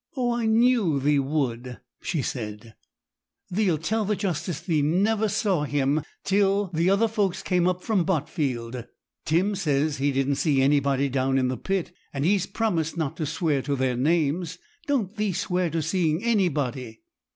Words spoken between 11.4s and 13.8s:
the pit, and he's promised not to swear to